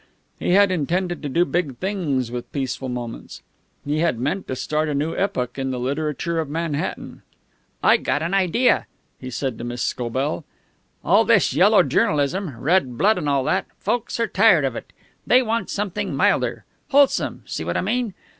He 0.39 0.53
had 0.53 0.71
intended 0.71 1.21
to 1.21 1.29
do 1.29 1.45
big 1.45 1.77
things 1.77 2.31
with 2.31 2.51
Peaceful 2.51 2.89
Moments. 2.89 3.43
He 3.85 3.99
had 3.99 4.17
meant 4.17 4.47
to 4.47 4.55
start 4.55 4.89
a 4.89 4.95
new 4.95 5.15
epoch 5.15 5.59
in 5.59 5.69
the 5.69 5.79
literature 5.79 6.39
of 6.39 6.49
Manhattan. 6.49 7.21
"I 7.83 7.97
gottan 7.97 8.33
idea," 8.33 8.87
he 9.19 9.27
had 9.27 9.33
said 9.35 9.57
to 9.59 9.63
Miss 9.63 9.83
Scobell. 9.83 10.43
"All 11.05 11.23
this 11.23 11.53
yellow 11.53 11.83
journalism 11.83 12.59
red 12.59 12.97
blood 12.97 13.19
and 13.19 13.29
all 13.29 13.43
that 13.43 13.67
folks 13.77 14.19
are 14.19 14.25
tired 14.25 14.65
of 14.65 14.75
it. 14.75 14.91
They 15.27 15.43
want 15.43 15.69
something 15.69 16.15
milder. 16.15 16.65
Wholesome, 16.89 17.43
see 17.45 17.63
what 17.63 17.77
I 17.77 17.81
mean? 17.81 18.15